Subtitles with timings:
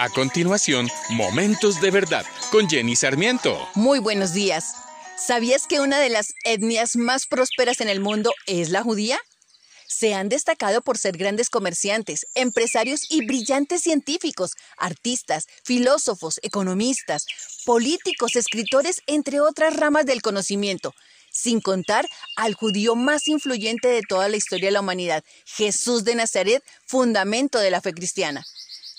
[0.00, 3.68] A continuación, Momentos de Verdad con Jenny Sarmiento.
[3.74, 4.74] Muy buenos días.
[5.16, 9.18] ¿Sabías que una de las etnias más prósperas en el mundo es la judía?
[9.88, 17.26] Se han destacado por ser grandes comerciantes, empresarios y brillantes científicos, artistas, filósofos, economistas,
[17.64, 20.94] políticos, escritores, entre otras ramas del conocimiento,
[21.32, 22.06] sin contar
[22.36, 27.58] al judío más influyente de toda la historia de la humanidad, Jesús de Nazaret, fundamento
[27.58, 28.46] de la fe cristiana.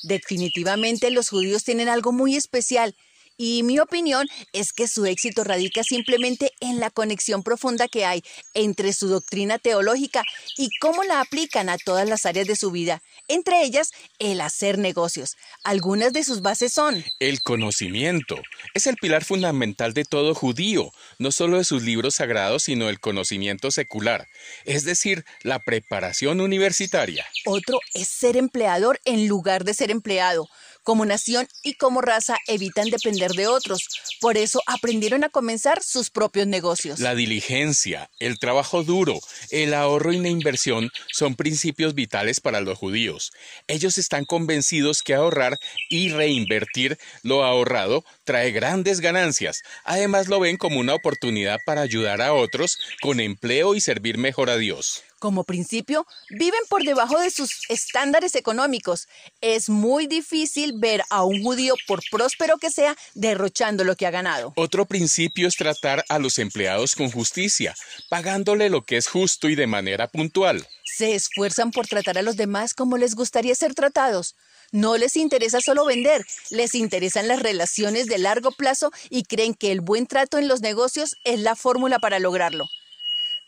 [0.04, 2.96] Definitivamente los judíos tienen algo muy especial
[3.40, 8.22] y mi opinión es que su éxito radica simplemente en la conexión profunda que hay
[8.54, 10.24] entre su doctrina teológica
[10.58, 14.78] y cómo la aplican a todas las áreas de su vida, entre ellas el hacer
[14.78, 15.38] negocios.
[15.64, 18.36] Algunas de sus bases son el conocimiento.
[18.74, 23.00] Es el pilar fundamental de todo judío, no solo de sus libros sagrados, sino el
[23.00, 24.28] conocimiento secular,
[24.66, 27.26] es decir, la preparación universitaria.
[27.46, 30.50] Otro es ser empleador en lugar de ser empleado.
[30.90, 33.88] Como nación y como raza evitan depender de otros.
[34.20, 37.00] Por eso aprendieron a comenzar sus propios negocios.
[37.00, 39.20] La diligencia, el trabajo duro,
[39.52, 43.32] el ahorro y la inversión son principios vitales para los judíos.
[43.68, 45.60] Ellos están convencidos que ahorrar
[45.92, 49.62] y reinvertir lo ahorrado trae grandes ganancias.
[49.84, 54.50] Además lo ven como una oportunidad para ayudar a otros con empleo y servir mejor
[54.50, 55.04] a Dios.
[55.20, 59.10] Como principio, viven por debajo de sus estándares económicos.
[59.42, 64.12] Es muy difícil ver a un judío, por próspero que sea, derrochando lo que ha
[64.12, 64.54] ganado.
[64.56, 67.76] Otro principio es tratar a los empleados con justicia,
[68.10, 70.66] pagándole lo que es justo y de manera puntual.
[70.86, 74.36] Se esfuerzan por tratar a los demás como les gustaría ser tratados.
[74.72, 79.72] No les interesa solo vender, les interesan las relaciones de largo plazo y creen que
[79.72, 82.66] el buen trato en los negocios es la fórmula para lograrlo.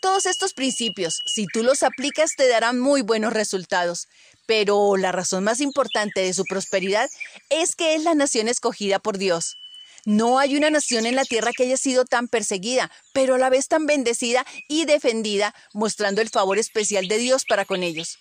[0.02, 4.08] Todos estos principios, si tú los aplicas, te darán muy buenos resultados.
[4.48, 7.08] Pero la razón más importante de su prosperidad
[7.52, 9.58] es que es la nación escogida por Dios.
[10.04, 13.52] No hay una nación en la tierra que haya sido tan perseguida, pero a la
[13.52, 18.18] vez tan bendecida y defendida, mostrando el favor especial de Dios para con ellos.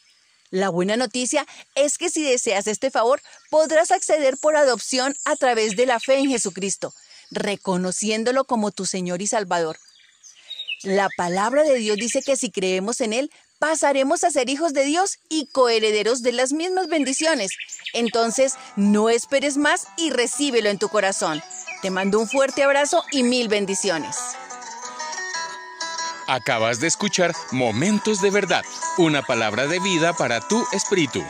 [0.50, 5.76] La buena noticia es que si deseas este favor, podrás acceder por adopción a través
[5.76, 6.92] de la fe en Jesucristo,
[7.30, 9.78] reconociéndolo como tu Señor y Salvador.
[10.82, 14.84] La palabra de Dios dice que si creemos en Él, pasaremos a ser hijos de
[14.84, 17.50] Dios y coherederos de las mismas bendiciones.
[17.92, 21.42] Entonces, no esperes más y recíbelo en tu corazón.
[21.82, 24.16] Te mando un fuerte abrazo y mil bendiciones.
[26.26, 28.62] Acabas de escuchar Momentos de Verdad,
[28.96, 31.22] una palabra de vida para tu espíritu.